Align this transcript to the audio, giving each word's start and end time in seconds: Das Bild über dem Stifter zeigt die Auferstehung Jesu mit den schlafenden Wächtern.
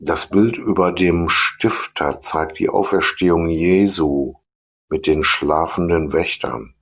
Das 0.00 0.30
Bild 0.30 0.56
über 0.56 0.92
dem 0.92 1.28
Stifter 1.28 2.20
zeigt 2.20 2.60
die 2.60 2.68
Auferstehung 2.68 3.48
Jesu 3.48 4.34
mit 4.88 5.08
den 5.08 5.24
schlafenden 5.24 6.12
Wächtern. 6.12 6.76